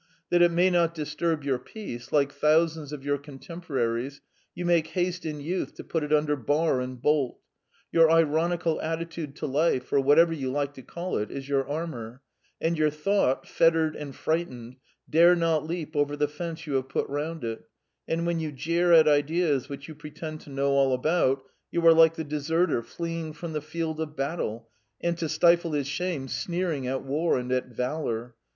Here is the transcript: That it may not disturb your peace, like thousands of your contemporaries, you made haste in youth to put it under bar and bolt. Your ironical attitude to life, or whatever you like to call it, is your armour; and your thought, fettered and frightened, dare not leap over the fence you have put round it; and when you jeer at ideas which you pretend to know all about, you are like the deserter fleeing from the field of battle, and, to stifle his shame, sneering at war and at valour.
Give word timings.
That 0.31 0.41
it 0.41 0.49
may 0.49 0.71
not 0.71 0.95
disturb 0.95 1.43
your 1.43 1.59
peace, 1.59 2.11
like 2.11 2.31
thousands 2.31 2.91
of 2.91 3.03
your 3.05 3.19
contemporaries, 3.19 4.19
you 4.55 4.65
made 4.65 4.87
haste 4.87 5.27
in 5.27 5.39
youth 5.39 5.75
to 5.75 5.83
put 5.83 6.03
it 6.03 6.11
under 6.11 6.35
bar 6.35 6.81
and 6.81 6.99
bolt. 6.99 7.39
Your 7.91 8.09
ironical 8.09 8.81
attitude 8.81 9.35
to 9.35 9.45
life, 9.45 9.93
or 9.93 9.99
whatever 9.99 10.33
you 10.33 10.49
like 10.51 10.73
to 10.73 10.81
call 10.81 11.19
it, 11.19 11.29
is 11.29 11.47
your 11.47 11.69
armour; 11.69 12.23
and 12.59 12.79
your 12.79 12.89
thought, 12.89 13.47
fettered 13.47 13.95
and 13.95 14.15
frightened, 14.15 14.77
dare 15.07 15.35
not 15.35 15.67
leap 15.67 15.95
over 15.95 16.15
the 16.15 16.27
fence 16.27 16.65
you 16.65 16.73
have 16.73 16.89
put 16.89 17.07
round 17.07 17.43
it; 17.43 17.69
and 18.07 18.25
when 18.25 18.39
you 18.39 18.51
jeer 18.51 18.91
at 18.93 19.07
ideas 19.07 19.69
which 19.69 19.87
you 19.87 19.93
pretend 19.93 20.41
to 20.41 20.49
know 20.49 20.71
all 20.71 20.95
about, 20.95 21.43
you 21.69 21.85
are 21.85 21.93
like 21.93 22.15
the 22.15 22.23
deserter 22.23 22.81
fleeing 22.81 23.33
from 23.33 23.53
the 23.53 23.61
field 23.61 23.99
of 23.99 24.15
battle, 24.15 24.67
and, 24.99 25.15
to 25.19 25.29
stifle 25.29 25.73
his 25.73 25.85
shame, 25.85 26.27
sneering 26.27 26.87
at 26.87 27.03
war 27.03 27.37
and 27.37 27.51
at 27.51 27.67
valour. 27.67 28.33